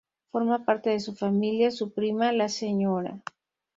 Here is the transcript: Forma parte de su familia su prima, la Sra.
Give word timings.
Forma 0.31 0.65
parte 0.65 0.89
de 0.89 0.99
su 0.99 1.13
familia 1.13 1.69
su 1.69 1.93
prima, 1.93 2.31
la 2.31 2.49
Sra. 2.49 3.21